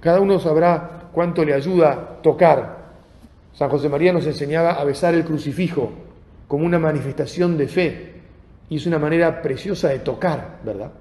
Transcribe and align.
Cada 0.00 0.20
uno 0.20 0.38
sabrá 0.38 1.08
cuánto 1.12 1.44
le 1.44 1.54
ayuda 1.54 2.20
tocar. 2.22 2.78
San 3.52 3.68
José 3.68 3.88
María 3.88 4.12
nos 4.12 4.26
enseñaba 4.26 4.72
a 4.72 4.84
besar 4.84 5.14
el 5.14 5.24
crucifijo 5.24 5.90
como 6.46 6.64
una 6.64 6.78
manifestación 6.78 7.56
de 7.58 7.68
fe 7.68 8.12
y 8.68 8.76
es 8.76 8.86
una 8.86 8.98
manera 8.98 9.42
preciosa 9.42 9.88
de 9.88 9.98
tocar, 9.98 10.58
¿verdad? 10.64 10.92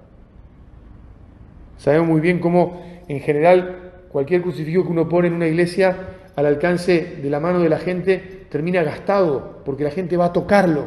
Sabemos 1.77 2.07
muy 2.07 2.21
bien 2.21 2.39
cómo 2.39 2.83
en 3.07 3.19
general 3.19 3.91
cualquier 4.09 4.41
crucifijo 4.41 4.83
que 4.83 4.89
uno 4.89 5.07
pone 5.07 5.27
en 5.27 5.35
una 5.35 5.47
iglesia 5.47 5.95
al 6.35 6.45
alcance 6.45 7.17
de 7.21 7.29
la 7.29 7.39
mano 7.39 7.59
de 7.59 7.69
la 7.69 7.79
gente 7.79 8.47
termina 8.49 8.83
gastado 8.83 9.61
porque 9.63 9.83
la 9.83 9.91
gente 9.91 10.17
va 10.17 10.25
a 10.25 10.33
tocarlo, 10.33 10.85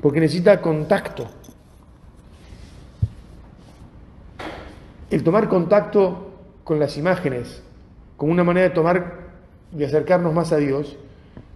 porque 0.00 0.20
necesita 0.20 0.60
contacto. 0.60 1.26
El 5.10 5.22
tomar 5.22 5.48
contacto 5.48 6.31
con 6.64 6.78
las 6.78 6.96
imágenes 6.96 7.62
como 8.22 8.30
una 8.30 8.44
manera 8.44 8.68
de 8.68 8.74
tomar, 8.74 9.16
de 9.72 9.84
acercarnos 9.84 10.32
más 10.32 10.52
a 10.52 10.56
Dios, 10.56 10.96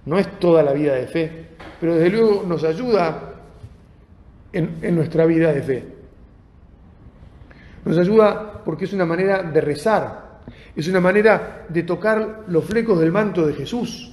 no 0.05 0.19
es 0.19 0.29
toda 0.41 0.65
la 0.65 0.73
vida 0.73 0.95
de 0.95 1.07
fe, 1.07 1.47
pero 1.81 1.95
desde 1.95 2.11
luego 2.11 2.43
nos 2.45 2.65
ayuda 2.65 3.35
en, 4.53 4.79
en 4.83 4.97
nuestra 4.97 5.27
vida 5.27 5.53
de 5.53 5.63
fe. 5.63 5.85
Nos 7.85 7.97
ayuda 7.99 8.65
porque 8.65 8.87
es 8.87 8.93
una 8.93 9.07
manera 9.07 9.45
de 9.45 9.61
rezar, 9.61 10.41
es 10.75 10.89
una 10.89 11.01
manera 11.01 11.67
de 11.69 11.85
tocar 11.85 12.43
los 12.49 12.65
flecos 12.65 12.99
del 12.99 13.13
manto 13.13 13.47
de 13.47 13.55
Jesús, 13.55 14.13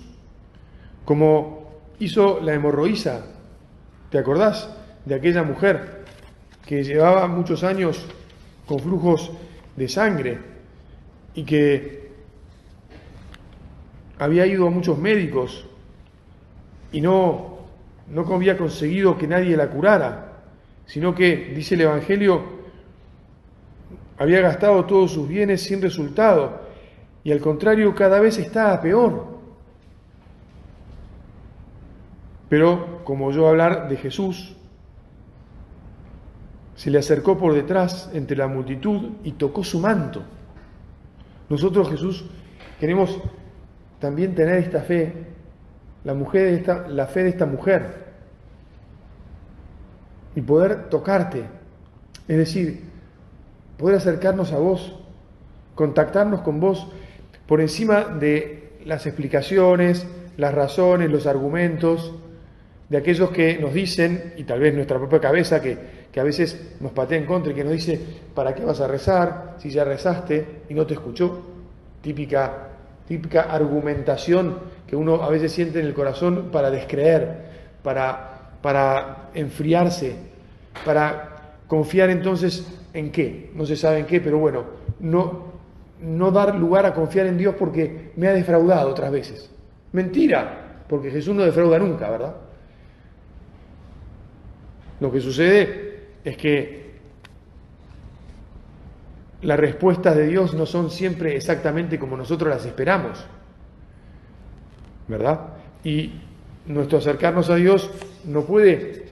como 1.05 1.72
hizo 1.98 2.39
la 2.39 2.53
hemorroísa, 2.53 3.25
¿te 4.12 4.20
acordás? 4.20 4.70
De 5.05 5.16
aquella 5.16 5.41
mujer 5.41 6.03
que 6.67 6.84
llevaba 6.84 7.28
muchos 7.28 7.64
años 7.64 8.05
con 8.67 8.80
flujos 8.80 9.31
de 9.75 9.89
sangre 9.89 10.52
y 11.36 11.44
que 11.44 12.12
había 14.20 14.45
ido 14.45 14.67
a 14.67 14.70
muchos 14.70 14.98
médicos 14.98 15.66
y 16.92 17.02
no, 17.02 17.58
no 18.09 18.22
había 18.34 18.58
conseguido 18.58 19.17
que 19.17 19.28
nadie 19.28 19.58
la 19.58 19.70
curara, 19.70 20.34
sino 20.86 21.16
que, 21.16 21.53
dice 21.56 21.75
el 21.75 21.81
Evangelio, 21.81 22.42
había 24.17 24.42
gastado 24.42 24.86
todos 24.86 25.12
sus 25.12 25.28
bienes 25.28 25.64
sin 25.64 25.81
resultado 25.81 26.62
y 27.23 27.31
al 27.31 27.40
contrario 27.40 27.95
cada 27.95 28.20
vez 28.20 28.38
estaba 28.38 28.80
peor. 28.80 29.34
Pero 32.50 33.03
como 33.03 33.31
yo 33.31 33.47
hablar 33.47 33.90
de 33.90 33.97
Jesús, 33.97 34.56
se 36.75 36.92
le 36.92 37.00
acercó 37.00 37.38
por 37.38 37.53
detrás 37.53 38.12
entre 38.14 38.38
la 38.38 38.47
multitud 38.47 39.14
y 39.23 39.31
tocó 39.34 39.64
su 39.64 39.80
manto. 39.80 40.23
Nosotros, 41.49 41.89
Jesús, 41.89 42.25
queremos 42.80 43.19
también 43.99 44.36
tener 44.36 44.58
esta 44.58 44.81
fe, 44.81 45.13
la, 46.03 46.13
mujer 46.13 46.44
de 46.44 46.55
esta, 46.55 46.88
la 46.88 47.08
fe 47.08 47.23
de 47.23 47.30
esta 47.30 47.45
mujer, 47.45 48.03
y 50.35 50.41
poder 50.41 50.89
tocarte, 50.89 51.44
es 52.27 52.38
decir, 52.38 52.81
poder 53.77 53.97
acercarnos 53.97 54.52
a 54.52 54.58
vos, 54.58 54.95
contactarnos 55.75 56.41
con 56.41 56.59
vos 56.59 56.88
por 57.47 57.61
encima 57.61 58.05
de 58.05 58.73
las 58.85 59.05
explicaciones, 59.05 60.07
las 60.38 60.53
razones, 60.53 61.11
los 61.11 61.28
argumentos 61.28 62.13
de 62.89 62.97
aquellos 62.97 63.31
que 63.31 63.57
nos 63.59 63.73
dicen, 63.73 64.33
y 64.38 64.44
tal 64.44 64.59
vez 64.59 64.73
nuestra 64.73 64.97
propia 64.97 65.19
cabeza, 65.19 65.61
que 65.61 65.78
que 66.14 66.19
a 66.19 66.23
veces 66.23 66.75
nos 66.80 66.92
patea 66.92 67.17
en 67.17 67.25
contra 67.25 67.52
y 67.52 67.56
que 67.56 67.64
nos 67.64 67.73
dice, 67.73 68.00
¿para 68.36 68.53
qué 68.53 68.64
vas 68.64 68.80
a 68.80 68.88
rezar 68.88 69.56
si 69.58 69.72
ya 69.72 69.83
rezaste 69.83 70.61
y 70.69 70.75
no 70.75 70.86
te 70.86 70.94
escuchó? 70.94 71.42
Típica, 72.02 72.67
típica 73.08 73.42
argumentación 73.42 74.59
que 74.86 74.95
uno 74.95 75.23
a 75.23 75.30
veces 75.30 75.52
siente 75.52 75.80
en 75.80 75.88
el 75.88 75.95
corazón 75.95 76.50
para 76.52 76.69
descreer, 76.69 77.45
para, 77.81 78.51
para 78.62 79.29
enfriarse, 79.34 80.16
para 80.85 81.56
confiar 81.66 82.12
entonces 82.12 82.68
en 82.94 83.12
qué, 83.12 83.50
no 83.56 83.66
se 83.66 83.75
sabe 83.75 83.97
en 83.97 84.06
qué, 84.06 84.22
pero 84.22 84.38
bueno, 84.38 84.66
no, 85.00 85.45
no 86.00 86.30
dar 86.30 86.53
lugar 86.53 86.85
a 86.85 86.94
confiar 86.94 87.25
en 87.25 87.40
Dios 87.40 87.56
porque 87.57 88.12
me 88.18 88.28
ha 88.28 88.34
defraudado 88.34 88.91
otras 88.91 89.12
veces. 89.12 89.50
Mentira, 89.94 90.84
porque 90.88 91.09
Jesús 91.09 91.34
no 91.34 91.41
defrauda 91.41 91.80
nunca, 91.80 92.07
¿verdad? 92.07 92.35
Lo 95.00 95.12
que 95.12 95.19
sucede 95.19 95.82
es 96.23 96.38
que 96.38 96.94
las 99.41 99.59
respuestas 99.59 100.16
de 100.16 100.28
Dios 100.28 100.53
no 100.53 100.66
son 100.66 100.89
siempre 100.89 101.35
exactamente 101.35 102.00
como 102.00 102.16
nosotros 102.16 102.50
las 102.50 102.66
esperamos, 102.66 103.25
¿verdad? 105.07 105.50
Y 105.83 106.13
nuestro 106.67 107.00
acercarnos 107.00 107.50
a 107.50 107.56
Dios 107.56 107.91
no 108.25 108.44
puede 108.45 109.06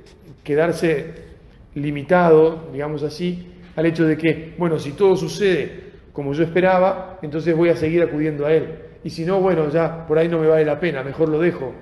quedarse 0.43 1.31
limitado, 1.75 2.69
digamos 2.71 3.03
así, 3.03 3.51
al 3.75 3.85
hecho 3.85 4.05
de 4.05 4.17
que, 4.17 4.55
bueno, 4.57 4.79
si 4.79 4.93
todo 4.93 5.15
sucede 5.15 5.91
como 6.13 6.33
yo 6.33 6.43
esperaba, 6.43 7.19
entonces 7.21 7.55
voy 7.55 7.69
a 7.69 7.75
seguir 7.75 8.01
acudiendo 8.03 8.45
a 8.45 8.53
Él. 8.53 8.79
Y 9.03 9.09
si 9.09 9.25
no, 9.25 9.39
bueno, 9.39 9.69
ya 9.69 10.05
por 10.05 10.17
ahí 10.17 10.27
no 10.27 10.39
me 10.39 10.47
vale 10.47 10.65
la 10.65 10.79
pena, 10.79 11.03
mejor 11.03 11.29
lo 11.29 11.39
dejo, 11.39 11.73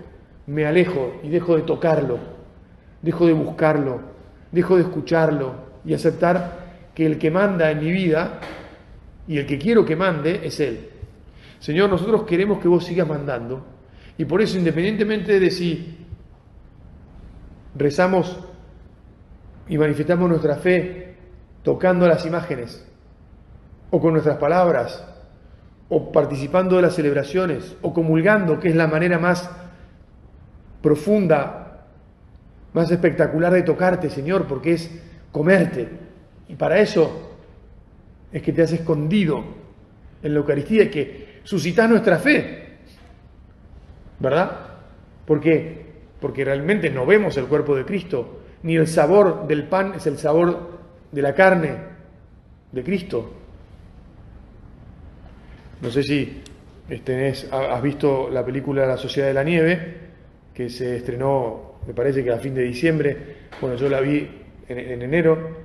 me 0.47 0.66
alejo 0.66 1.19
y 1.23 1.29
dejo 1.29 1.56
de 1.56 1.63
tocarlo, 1.63 2.18
dejo 3.01 3.28
de 3.28 3.34
buscarlo, 3.34 4.01
dejo 4.52 4.76
de 4.76 4.84
escucharlo 4.84 5.54
y 5.86 5.94
aceptar 5.94 6.70
que 6.94 7.06
el 7.06 7.18
que 7.18 7.32
manda 7.32 7.72
en 7.72 7.80
mi 7.80 7.92
vida 7.92 8.40
y 9.28 9.38
el 9.38 9.46
que 9.46 9.58
quiero 9.58 9.86
que 9.86 9.96
mande 9.96 10.42
es 10.44 10.60
Él. 10.60 10.90
Señor, 11.60 11.90
nosotros 11.90 12.24
queremos 12.24 12.60
que 12.60 12.68
vos 12.68 12.86
sigas 12.86 13.08
mandando 13.08 13.66
y 14.18 14.26
por 14.26 14.42
eso 14.42 14.58
independientemente 14.58 15.40
de 15.40 15.52
si 15.52 15.98
rezamos 17.76 18.38
y 19.68 19.78
manifestamos 19.78 20.30
nuestra 20.30 20.56
fe 20.56 21.16
tocando 21.64 22.08
las 22.08 22.26
imágenes 22.26 22.86
o 23.92 24.00
con 24.00 24.14
nuestras 24.14 24.38
palabras 24.38 25.06
o 25.90 26.12
participando 26.12 26.76
de 26.76 26.84
las 26.84 26.96
celebraciones 26.96 27.76
o 27.81 27.94
comulgando, 27.94 28.60
que 28.60 28.70
es 28.70 28.76
la 28.76 28.88
manera 28.88 29.20
más 29.20 29.50
profunda 30.81 31.59
más 32.74 32.91
espectacular 32.91 33.53
de 33.53 33.63
tocarte, 33.63 34.09
Señor, 34.09 34.46
porque 34.47 34.74
es 34.74 34.91
comerte. 35.31 35.88
Y 36.47 36.56
para 36.56 36.80
eso 36.80 37.38
es 38.31 38.41
que 38.41 38.53
te 38.53 38.62
has 38.62 38.72
escondido 38.72 39.44
en 40.22 40.34
la 40.34 40.40
Eucaristía 40.40 40.84
y 40.84 40.90
que 40.90 41.40
suscitas 41.44 41.90
nuestra 41.90 42.19
fe. 42.19 42.78
¿Verdad? 44.19 44.52
Porque, 45.25 45.85
porque 46.19 46.44
realmente 46.44 46.90
no 46.90 47.06
vemos 47.06 47.38
el 47.38 47.46
cuerpo 47.46 47.75
de 47.75 47.85
Cristo, 47.85 48.41
ni 48.63 48.75
el 48.75 48.88
sabor 48.88 49.47
del 49.47 49.63
pan 49.63 49.94
es 49.96 50.06
el 50.07 50.18
sabor 50.18 50.80
de 51.12 51.22
la 51.22 51.34
carne 51.34 51.75
de 52.72 52.84
Cristo. 52.84 53.34
No 55.81 55.90
sé 55.90 56.03
si 56.03 56.44
este, 56.90 57.34
has 57.51 57.81
visto 57.81 58.30
la 58.30 58.44
película 58.44 58.86
La 58.86 58.97
Sociedad 58.97 59.30
de 59.30 59.34
la 59.34 59.44
Nieve, 59.44 59.97
que 60.53 60.69
se 60.69 60.97
estrenó 60.97 61.69
me 61.89 61.95
parece 61.95 62.23
que 62.23 62.29
a 62.29 62.38
fin 62.38 62.53
de 62.53 62.61
diciembre, 62.61 63.17
bueno, 63.59 63.75
yo 63.75 63.89
la 63.89 64.00
vi 64.00 64.29
en, 64.67 65.01
enero, 65.01 65.57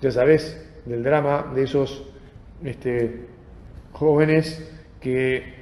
ya 0.00 0.10
sabes, 0.10 0.60
del 0.84 1.04
drama 1.04 1.52
de 1.54 1.62
esos 1.62 2.02
este, 2.64 3.26
jóvenes 3.92 4.68
que, 5.00 5.54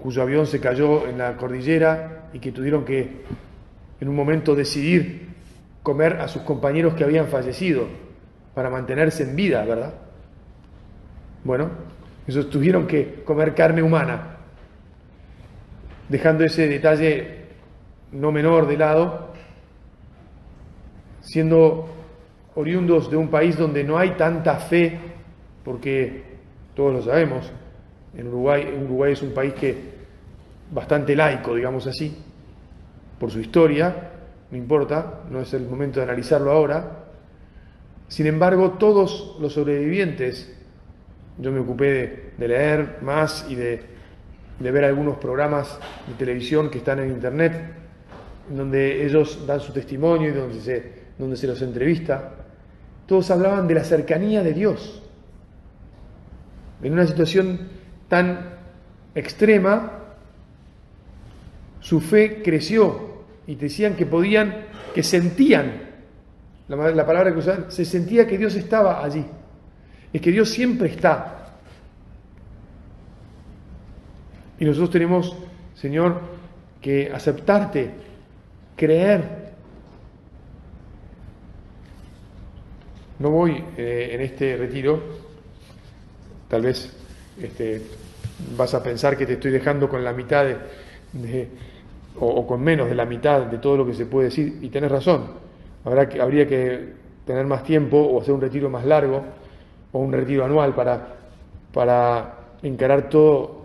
cuyo 0.00 0.22
avión 0.22 0.46
se 0.46 0.60
cayó 0.60 1.08
en 1.08 1.18
la 1.18 1.36
cordillera 1.36 2.28
y 2.32 2.38
que 2.38 2.52
tuvieron 2.52 2.84
que 2.84 3.22
en 4.00 4.08
un 4.08 4.14
momento 4.14 4.54
decidir 4.54 5.30
comer 5.82 6.20
a 6.20 6.28
sus 6.28 6.42
compañeros 6.42 6.94
que 6.94 7.02
habían 7.02 7.26
fallecido 7.26 7.88
para 8.54 8.70
mantenerse 8.70 9.24
en 9.24 9.34
vida, 9.34 9.64
¿verdad? 9.64 9.94
Bueno, 11.42 11.70
esos 12.28 12.48
tuvieron 12.50 12.86
que 12.86 13.24
comer 13.24 13.52
carne 13.56 13.82
humana 13.82 14.36
dejando 16.10 16.44
ese 16.44 16.66
detalle 16.66 17.38
no 18.12 18.32
menor 18.32 18.66
de 18.66 18.76
lado, 18.76 19.28
siendo 21.20 21.88
oriundos 22.56 23.08
de 23.10 23.16
un 23.16 23.28
país 23.28 23.56
donde 23.56 23.84
no 23.84 23.96
hay 23.96 24.10
tanta 24.10 24.56
fe, 24.56 24.98
porque 25.64 26.24
todos 26.74 26.92
lo 26.92 27.02
sabemos, 27.02 27.50
en 28.16 28.26
Uruguay, 28.26 28.66
Uruguay 28.84 29.12
es 29.12 29.22
un 29.22 29.32
país 29.32 29.54
que 29.54 29.76
bastante 30.72 31.14
laico, 31.14 31.54
digamos 31.54 31.86
así, 31.86 32.16
por 33.20 33.30
su 33.30 33.38
historia, 33.38 34.10
no 34.50 34.56
importa, 34.56 35.20
no 35.30 35.40
es 35.40 35.54
el 35.54 35.68
momento 35.68 36.00
de 36.00 36.06
analizarlo 36.06 36.50
ahora. 36.50 37.04
Sin 38.08 38.26
embargo, 38.26 38.72
todos 38.72 39.36
los 39.40 39.52
sobrevivientes, 39.52 40.52
yo 41.38 41.52
me 41.52 41.60
ocupé 41.60 41.84
de, 41.84 42.32
de 42.36 42.48
leer 42.48 42.98
más 43.02 43.46
y 43.48 43.54
de 43.54 43.99
de 44.60 44.70
ver 44.70 44.84
algunos 44.84 45.16
programas 45.16 45.78
de 46.06 46.14
televisión 46.14 46.70
que 46.70 46.78
están 46.78 47.00
en 47.00 47.10
internet, 47.10 47.52
donde 48.48 49.04
ellos 49.04 49.46
dan 49.46 49.60
su 49.60 49.72
testimonio 49.72 50.28
y 50.28 50.32
donde 50.32 50.60
se, 50.60 50.92
donde 51.18 51.36
se 51.36 51.46
los 51.46 51.60
entrevista. 51.62 52.34
todos 53.06 53.30
hablaban 53.30 53.66
de 53.66 53.74
la 53.74 53.82
cercanía 53.82 54.42
de 54.42 54.52
Dios. 54.52 55.02
En 56.82 56.92
una 56.92 57.06
situación 57.06 57.68
tan 58.08 58.58
extrema, 59.14 59.92
su 61.80 62.00
fe 62.00 62.42
creció 62.42 63.24
y 63.46 63.56
decían 63.56 63.96
que 63.96 64.06
podían, 64.06 64.66
que 64.94 65.02
sentían, 65.02 65.72
la, 66.68 66.90
la 66.90 67.06
palabra 67.06 67.32
que 67.32 67.38
usaban, 67.38 67.64
se 67.68 67.84
sentía 67.84 68.26
que 68.26 68.38
Dios 68.38 68.54
estaba 68.54 69.02
allí. 69.02 69.24
Es 70.12 70.20
que 70.20 70.30
Dios 70.30 70.50
siempre 70.50 70.88
está. 70.88 71.39
Y 74.60 74.66
nosotros 74.66 74.90
tenemos, 74.90 75.34
Señor, 75.74 76.20
que 76.80 77.10
aceptarte, 77.12 77.90
creer. 78.76 79.50
No 83.18 83.30
voy 83.30 83.64
eh, 83.76 84.10
en 84.12 84.20
este 84.20 84.56
retiro, 84.56 85.02
tal 86.48 86.62
vez 86.62 86.92
este, 87.40 87.82
vas 88.56 88.74
a 88.74 88.82
pensar 88.82 89.16
que 89.16 89.26
te 89.26 89.34
estoy 89.34 89.50
dejando 89.50 89.88
con 89.88 90.04
la 90.04 90.12
mitad 90.12 90.46
o, 92.18 92.46
con 92.46 92.62
menos 92.62 92.88
de 92.88 92.94
la 92.94 93.06
mitad 93.06 93.42
de 93.42 93.58
todo 93.58 93.78
lo 93.78 93.86
que 93.86 93.94
se 93.94 94.06
puede 94.06 94.26
decir, 94.26 94.58
y 94.60 94.68
tenés 94.68 94.90
razón, 94.90 95.40
Habrá 95.82 96.06
que, 96.06 96.20
habría 96.20 96.46
que 96.46 96.92
tener 97.24 97.46
más 97.46 97.64
tiempo 97.64 97.96
o 97.96 98.20
hacer 98.20 98.34
un 98.34 98.40
retiro 98.42 98.68
más 98.68 98.84
largo 98.84 99.22
o 99.92 99.98
un 99.98 100.12
retiro 100.12 100.44
anual 100.44 100.74
para, 100.74 101.08
para 101.72 102.34
encarar 102.62 103.08
todo 103.08 103.59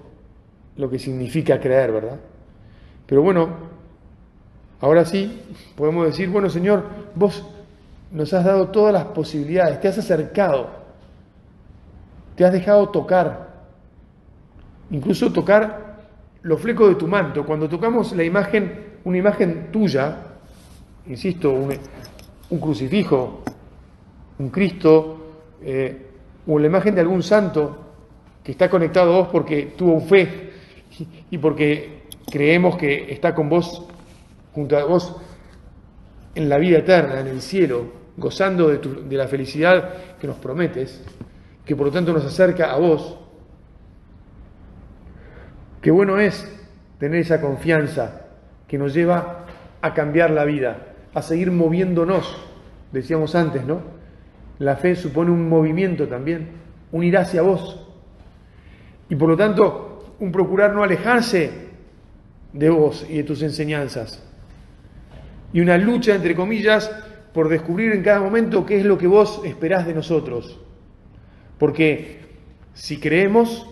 lo 0.77 0.89
que 0.89 0.99
significa 0.99 1.59
creer, 1.59 1.91
¿verdad? 1.91 2.19
Pero 3.05 3.21
bueno, 3.21 3.49
ahora 4.81 5.05
sí 5.05 5.41
podemos 5.75 6.05
decir, 6.05 6.29
bueno 6.29 6.49
Señor, 6.49 6.83
vos 7.15 7.45
nos 8.11 8.33
has 8.33 8.45
dado 8.45 8.69
todas 8.69 8.93
las 8.93 9.05
posibilidades, 9.05 9.79
te 9.79 9.87
has 9.87 9.97
acercado, 9.97 10.69
te 12.35 12.45
has 12.45 12.51
dejado 12.51 12.89
tocar, 12.89 13.65
incluso 14.91 15.31
tocar 15.31 15.95
los 16.41 16.61
flecos 16.61 16.89
de 16.89 16.95
tu 16.95 17.07
manto. 17.07 17.45
Cuando 17.45 17.67
tocamos 17.67 18.15
la 18.15 18.23
imagen, 18.23 18.99
una 19.03 19.17
imagen 19.17 19.71
tuya, 19.71 20.17
insisto, 21.07 21.51
un, 21.51 22.59
crucifijo, 22.59 23.43
un 24.39 24.49
Cristo, 24.49 25.17
eh, 25.61 26.05
o 26.47 26.59
la 26.59 26.67
imagen 26.67 26.93
de 26.93 27.01
algún 27.01 27.23
santo 27.23 27.77
que 28.43 28.51
está 28.51 28.69
conectado 28.69 29.13
a 29.13 29.17
vos 29.17 29.27
porque 29.31 29.73
tuvo 29.75 29.99
fe 30.01 30.44
y 31.29 31.37
porque 31.37 32.03
creemos 32.31 32.77
que 32.77 33.11
está 33.11 33.33
con 33.35 33.49
vos, 33.49 33.85
junto 34.53 34.77
a 34.77 34.85
vos, 34.85 35.15
en 36.33 36.49
la 36.49 36.57
vida 36.57 36.79
eterna, 36.79 37.19
en 37.19 37.27
el 37.27 37.41
cielo, 37.41 37.91
gozando 38.17 38.69
de, 38.69 38.77
de 38.77 39.17
la 39.17 39.27
felicidad 39.27 40.17
que 40.19 40.27
nos 40.27 40.37
prometes, 40.37 41.03
que 41.65 41.75
por 41.75 41.87
lo 41.87 41.91
tanto 41.91 42.13
nos 42.13 42.25
acerca 42.25 42.71
a 42.71 42.77
vos. 42.77 43.17
Qué 45.81 45.91
bueno 45.91 46.19
es 46.19 46.51
tener 46.99 47.19
esa 47.19 47.41
confianza 47.41 48.27
que 48.67 48.77
nos 48.77 48.93
lleva 48.93 49.45
a 49.81 49.93
cambiar 49.93 50.31
la 50.31 50.45
vida, 50.45 50.95
a 51.13 51.21
seguir 51.21 51.51
moviéndonos, 51.51 52.37
decíamos 52.91 53.35
antes, 53.35 53.65
¿no? 53.65 53.81
La 54.59 54.77
fe 54.77 54.95
supone 54.95 55.31
un 55.31 55.49
movimiento 55.49 56.07
también, 56.07 56.49
un 56.91 57.03
ir 57.03 57.17
hacia 57.17 57.41
vos. 57.41 57.87
Y 59.09 59.15
por 59.15 59.29
lo 59.29 59.37
tanto, 59.37 59.94
un 60.19 60.31
procurar 60.31 60.73
no 60.73 60.83
alejarse 60.83 61.51
de 62.53 62.69
vos 62.69 63.05
y 63.09 63.17
de 63.17 63.23
tus 63.23 63.41
enseñanzas. 63.41 64.23
Y 65.53 65.61
una 65.61 65.77
lucha, 65.77 66.15
entre 66.15 66.35
comillas, 66.35 66.91
por 67.33 67.49
descubrir 67.49 67.91
en 67.91 68.03
cada 68.03 68.19
momento 68.19 68.65
qué 68.65 68.79
es 68.79 68.85
lo 68.85 68.97
que 68.97 69.07
vos 69.07 69.41
esperás 69.43 69.85
de 69.85 69.93
nosotros. 69.93 70.59
Porque 71.57 72.21
si 72.73 72.99
creemos, 72.99 73.67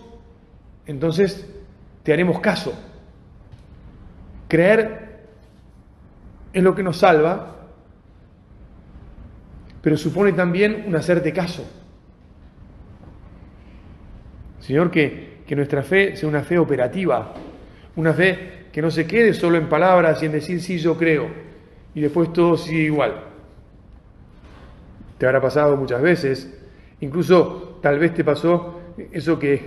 entonces 0.86 1.46
te 2.02 2.12
haremos 2.12 2.40
caso. 2.40 2.74
Creer 4.48 5.24
es 6.52 6.62
lo 6.62 6.74
que 6.74 6.82
nos 6.82 6.98
salva, 6.98 7.68
pero 9.82 9.96
supone 9.96 10.32
también 10.32 10.84
un 10.86 10.96
hacerte 10.96 11.32
caso. 11.32 11.64
Señor, 14.60 14.90
que, 14.90 15.33
que 15.46 15.56
nuestra 15.56 15.82
fe 15.82 16.16
sea 16.16 16.28
una 16.28 16.42
fe 16.42 16.58
operativa, 16.58 17.34
una 17.96 18.12
fe 18.12 18.64
que 18.72 18.82
no 18.82 18.90
se 18.90 19.06
quede 19.06 19.34
solo 19.34 19.58
en 19.58 19.68
palabras 19.68 20.22
y 20.22 20.26
en 20.26 20.32
decir 20.32 20.60
sí, 20.60 20.78
yo 20.78 20.96
creo, 20.96 21.28
y 21.94 22.00
después 22.00 22.32
todo 22.32 22.56
sigue 22.56 22.82
igual. 22.82 23.22
Te 25.18 25.26
habrá 25.26 25.40
pasado 25.40 25.76
muchas 25.76 26.02
veces, 26.02 26.52
incluso 27.00 27.78
tal 27.82 27.98
vez 27.98 28.14
te 28.14 28.24
pasó 28.24 28.80
eso 29.12 29.38
que, 29.38 29.62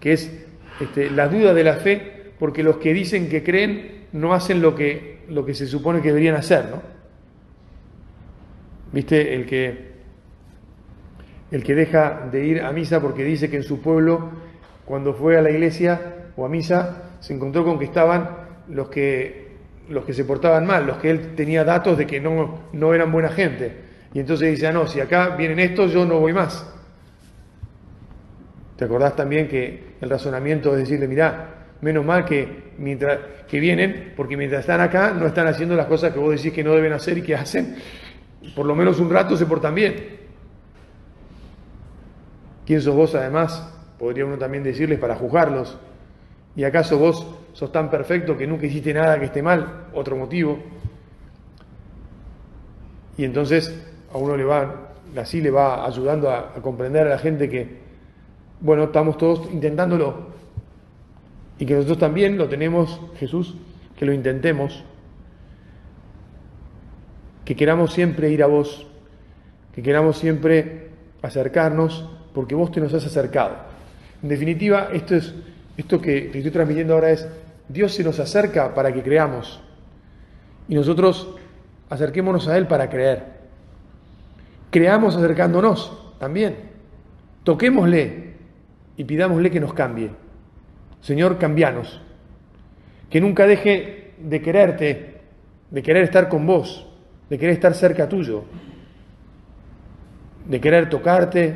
que 0.00 0.12
es 0.12 0.44
este, 0.80 1.10
la 1.10 1.28
duda 1.28 1.54
de 1.54 1.64
la 1.64 1.74
fe, 1.74 2.32
porque 2.38 2.62
los 2.62 2.76
que 2.76 2.92
dicen 2.92 3.28
que 3.28 3.42
creen 3.42 4.06
no 4.12 4.34
hacen 4.34 4.60
lo 4.60 4.74
que, 4.74 5.20
lo 5.28 5.44
que 5.44 5.54
se 5.54 5.66
supone 5.66 6.00
que 6.00 6.08
deberían 6.08 6.36
hacer, 6.36 6.66
¿no? 6.70 6.82
¿Viste? 8.92 9.34
El 9.34 9.46
que, 9.46 9.92
el 11.50 11.64
que 11.64 11.74
deja 11.74 12.28
de 12.30 12.46
ir 12.46 12.62
a 12.62 12.72
misa 12.72 13.00
porque 13.00 13.24
dice 13.24 13.50
que 13.50 13.56
en 13.56 13.62
su 13.62 13.80
pueblo, 13.80 14.30
cuando 14.84 15.14
fue 15.14 15.38
a 15.38 15.42
la 15.42 15.50
iglesia 15.50 16.30
o 16.36 16.44
a 16.44 16.48
misa, 16.48 17.16
se 17.20 17.34
encontró 17.34 17.64
con 17.64 17.78
que 17.78 17.86
estaban 17.86 18.28
los 18.68 18.88
que, 18.88 19.56
los 19.88 20.04
que 20.04 20.12
se 20.12 20.24
portaban 20.24 20.66
mal, 20.66 20.86
los 20.86 20.98
que 20.98 21.10
él 21.10 21.34
tenía 21.34 21.64
datos 21.64 21.96
de 21.96 22.06
que 22.06 22.20
no, 22.20 22.60
no 22.72 22.94
eran 22.94 23.10
buena 23.10 23.28
gente. 23.28 23.84
Y 24.12 24.20
entonces 24.20 24.50
dice, 24.50 24.66
ah, 24.66 24.72
no, 24.72 24.86
si 24.86 25.00
acá 25.00 25.30
vienen 25.36 25.58
estos, 25.58 25.92
yo 25.92 26.04
no 26.04 26.20
voy 26.20 26.32
más. 26.32 26.70
¿Te 28.76 28.84
acordás 28.84 29.16
también 29.16 29.48
que 29.48 29.94
el 30.00 30.10
razonamiento 30.10 30.72
es 30.72 30.80
decirle, 30.80 31.08
mirá, 31.08 31.66
menos 31.80 32.04
mal 32.04 32.24
que, 32.24 32.72
mientras, 32.78 33.18
que 33.48 33.60
vienen, 33.60 34.12
porque 34.16 34.36
mientras 34.36 34.60
están 34.60 34.80
acá 34.80 35.12
no 35.12 35.26
están 35.26 35.46
haciendo 35.46 35.76
las 35.76 35.86
cosas 35.86 36.12
que 36.12 36.18
vos 36.18 36.34
decís 36.34 36.52
que 36.52 36.64
no 36.64 36.72
deben 36.74 36.92
hacer 36.92 37.18
y 37.18 37.22
que 37.22 37.34
hacen, 37.34 37.76
por 38.54 38.66
lo 38.66 38.74
menos 38.74 38.98
un 39.00 39.10
rato 39.10 39.36
se 39.36 39.46
portan 39.46 39.74
bien. 39.74 40.24
¿Quién 42.66 42.80
sos 42.80 42.94
vos 42.94 43.14
además? 43.14 43.70
Podría 44.04 44.26
uno 44.26 44.36
también 44.36 44.62
decirles 44.62 44.98
para 44.98 45.16
juzgarlos. 45.16 45.78
¿Y 46.54 46.64
acaso 46.64 46.98
vos 46.98 47.26
sos 47.54 47.72
tan 47.72 47.88
perfecto 47.88 48.36
que 48.36 48.46
nunca 48.46 48.66
hiciste 48.66 48.92
nada 48.92 49.18
que 49.18 49.24
esté 49.24 49.42
mal? 49.42 49.86
Otro 49.94 50.14
motivo. 50.14 50.58
Y 53.16 53.24
entonces 53.24 53.74
a 54.12 54.18
uno 54.18 54.36
le 54.36 54.44
va, 54.44 54.90
así 55.16 55.40
le 55.40 55.50
va 55.50 55.86
ayudando 55.86 56.30
a, 56.30 56.52
comprender 56.60 57.06
a 57.06 57.10
la 57.12 57.18
gente 57.18 57.48
que, 57.48 57.78
bueno, 58.60 58.84
estamos 58.84 59.16
todos 59.16 59.50
intentándolo. 59.50 60.26
Y 61.58 61.64
que 61.64 61.72
nosotros 61.72 61.96
también 61.96 62.36
lo 62.36 62.46
tenemos, 62.46 63.00
Jesús, 63.16 63.54
que 63.96 64.04
lo 64.04 64.12
intentemos. 64.12 64.84
Que 67.46 67.56
queramos 67.56 67.94
siempre 67.94 68.28
ir 68.28 68.42
a 68.42 68.48
vos. 68.48 68.86
Que 69.74 69.82
queramos 69.82 70.18
siempre 70.18 70.90
acercarnos 71.22 72.06
porque 72.34 72.54
vos 72.54 72.70
te 72.70 72.82
nos 72.82 72.92
has 72.92 73.06
acercado. 73.06 73.72
En 74.24 74.30
definitiva, 74.30 74.88
esto 74.90 75.16
es 75.16 75.34
esto 75.76 76.00
que 76.00 76.28
estoy 76.32 76.50
transmitiendo 76.50 76.94
ahora 76.94 77.10
es, 77.10 77.28
Dios 77.68 77.92
se 77.92 78.02
nos 78.02 78.18
acerca 78.20 78.72
para 78.72 78.90
que 78.90 79.02
creamos 79.02 79.60
y 80.66 80.74
nosotros 80.74 81.36
acerquémonos 81.90 82.48
a 82.48 82.56
Él 82.56 82.66
para 82.66 82.88
creer. 82.88 83.22
Creamos 84.70 85.14
acercándonos 85.14 86.14
también. 86.18 86.56
Toquémosle 87.42 88.32
y 88.96 89.04
pidámosle 89.04 89.50
que 89.50 89.60
nos 89.60 89.74
cambie. 89.74 90.08
Señor, 91.02 91.36
cambianos. 91.36 92.00
Que 93.10 93.20
nunca 93.20 93.46
deje 93.46 94.14
de 94.16 94.40
quererte, 94.40 95.20
de 95.70 95.82
querer 95.82 96.04
estar 96.04 96.30
con 96.30 96.46
vos, 96.46 96.86
de 97.28 97.38
querer 97.38 97.52
estar 97.52 97.74
cerca 97.74 98.08
tuyo, 98.08 98.44
de 100.48 100.60
querer 100.62 100.88
tocarte, 100.88 101.54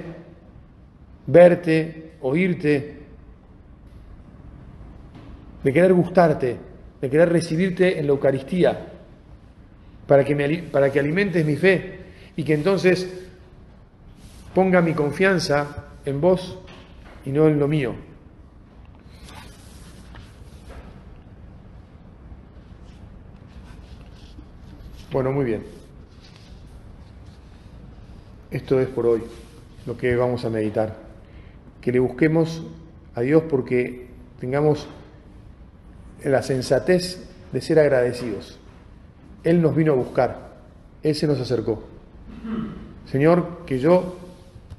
verte, 1.26 2.07
oírte, 2.22 2.98
de 5.62 5.72
querer 5.72 5.92
gustarte, 5.92 6.56
de 7.00 7.10
querer 7.10 7.28
recibirte 7.28 7.98
en 7.98 8.06
la 8.06 8.12
Eucaristía, 8.12 8.86
para 10.06 10.24
que, 10.24 10.68
para 10.72 10.90
que 10.90 10.98
alimentes 10.98 11.44
mi 11.44 11.56
fe 11.56 11.98
y 12.36 12.44
que 12.44 12.54
entonces 12.54 13.08
ponga 14.54 14.80
mi 14.80 14.94
confianza 14.94 15.86
en 16.04 16.20
vos 16.20 16.58
y 17.24 17.30
no 17.30 17.46
en 17.46 17.58
lo 17.58 17.68
mío. 17.68 17.94
Bueno, 25.10 25.32
muy 25.32 25.44
bien. 25.44 25.64
Esto 28.50 28.80
es 28.80 28.88
por 28.88 29.06
hoy 29.06 29.22
lo 29.86 29.96
que 29.96 30.14
vamos 30.16 30.44
a 30.44 30.50
meditar. 30.50 31.07
Que 31.80 31.92
le 31.92 31.98
busquemos 31.98 32.64
a 33.14 33.20
Dios 33.20 33.44
porque 33.48 34.08
tengamos 34.40 34.88
la 36.24 36.42
sensatez 36.42 37.28
de 37.52 37.60
ser 37.60 37.78
agradecidos. 37.78 38.58
Él 39.44 39.62
nos 39.62 39.74
vino 39.74 39.92
a 39.92 39.96
buscar, 39.96 40.56
Él 41.02 41.14
se 41.14 41.26
nos 41.26 41.40
acercó. 41.40 41.82
Señor, 43.06 43.64
que 43.64 43.78
yo 43.78 44.18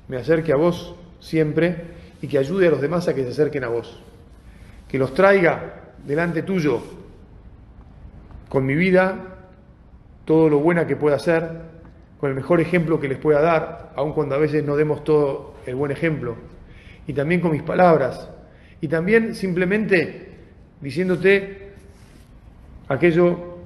me 0.08 0.18
acerque 0.18 0.52
a 0.52 0.56
vos 0.56 0.96
siempre 1.20 2.00
y 2.22 2.28
que 2.28 2.38
ayude 2.38 2.68
a 2.68 2.72
los 2.72 2.82
demás 2.82 3.08
a 3.08 3.16
que 3.16 3.24
se 3.24 3.30
acerquen 3.30 3.64
a 3.64 3.70
vos. 3.70 4.00
Que 4.88 5.00
los 5.00 5.14
traiga 5.14 5.94
delante 6.06 6.44
tuyo 6.44 6.82
con 8.50 8.66
mi 8.66 8.76
vida, 8.76 9.38
todo 10.26 10.50
lo 10.50 10.60
buena 10.60 10.88
que 10.88 10.96
pueda 10.96 11.16
hacer, 11.16 11.50
con 12.20 12.30
el 12.30 12.36
mejor 12.36 12.60
ejemplo 12.60 13.00
que 13.00 13.08
les 13.08 13.18
pueda 13.18 13.42
dar, 13.42 13.94
aun 13.96 14.14
cuando 14.14 14.36
a 14.36 14.38
veces 14.40 14.64
no 14.64 14.76
demos 14.76 15.04
todo 15.04 15.56
el 15.66 15.76
buen 15.76 15.92
ejemplo, 15.92 16.36
y 17.10 17.14
también 17.14 17.42
con 17.42 17.52
mis 17.52 17.64
palabras, 17.64 18.30
y 18.80 18.88
también 18.88 19.34
simplemente 19.34 20.28
diciéndote 20.80 21.72
aquello 22.88 23.58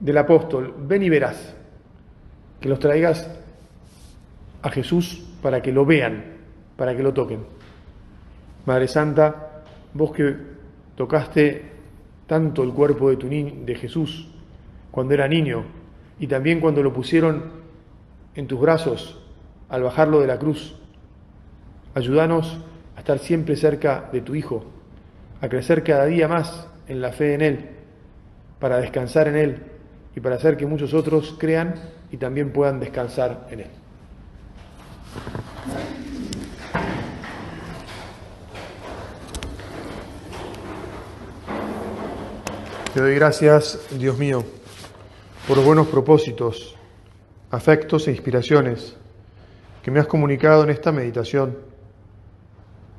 del 0.00 0.18
apóstol, 0.18 0.74
ven 0.80 1.04
y 1.04 1.08
verás, 1.08 1.54
que 2.60 2.68
los 2.68 2.80
traigas 2.80 3.30
a 4.60 4.70
Jesús 4.70 5.24
para 5.40 5.62
que 5.62 5.70
lo 5.70 5.86
vean, 5.86 6.24
para 6.76 6.96
que 6.96 7.02
lo 7.04 7.14
toquen. 7.14 7.46
Madre 8.66 8.88
Santa, 8.88 9.62
vos 9.94 10.10
que 10.10 10.34
tocaste 10.96 11.62
tanto 12.26 12.64
el 12.64 12.72
cuerpo 12.72 13.08
de, 13.08 13.18
tu 13.18 13.28
de 13.28 13.74
Jesús 13.76 14.34
cuando 14.90 15.14
era 15.14 15.28
niño 15.28 15.62
y 16.18 16.26
también 16.26 16.58
cuando 16.58 16.82
lo 16.82 16.92
pusieron 16.92 17.52
en 18.34 18.48
tus 18.48 18.58
brazos 18.58 19.22
al 19.68 19.84
bajarlo 19.84 20.18
de 20.18 20.26
la 20.26 20.40
cruz, 20.40 20.74
ayúdanos 21.98 22.58
a 22.96 23.00
estar 23.00 23.18
siempre 23.18 23.56
cerca 23.56 24.08
de 24.12 24.20
tu 24.20 24.34
Hijo, 24.34 24.64
a 25.40 25.48
crecer 25.48 25.82
cada 25.82 26.06
día 26.06 26.28
más 26.28 26.66
en 26.86 27.00
la 27.00 27.12
fe 27.12 27.34
en 27.34 27.42
Él, 27.42 27.70
para 28.60 28.78
descansar 28.78 29.28
en 29.28 29.36
Él 29.36 29.62
y 30.14 30.20
para 30.20 30.36
hacer 30.36 30.56
que 30.56 30.66
muchos 30.66 30.94
otros 30.94 31.36
crean 31.38 31.74
y 32.10 32.16
también 32.16 32.52
puedan 32.52 32.80
descansar 32.80 33.48
en 33.50 33.60
Él. 33.60 33.70
Te 42.94 43.00
doy 43.00 43.14
gracias, 43.14 43.78
Dios 43.96 44.18
mío, 44.18 44.44
por 45.46 45.56
los 45.56 45.66
buenos 45.66 45.88
propósitos, 45.88 46.76
afectos 47.50 48.08
e 48.08 48.12
inspiraciones 48.12 48.96
que 49.82 49.90
me 49.90 50.00
has 50.00 50.06
comunicado 50.06 50.64
en 50.64 50.70
esta 50.70 50.90
meditación. 50.90 51.68